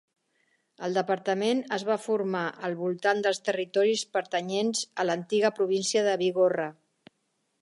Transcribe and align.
El 0.87 0.95
departament 0.99 1.61
es 1.77 1.85
va 1.89 1.97
formar 2.07 2.43
al 2.69 2.77
voltant 2.81 3.23
dels 3.27 3.43
territoris 3.51 4.07
pertanyents 4.17 4.85
a 5.05 5.09
l'antiga 5.11 5.57
província 5.61 6.09
de 6.11 6.21
Bigorra. 6.25 6.71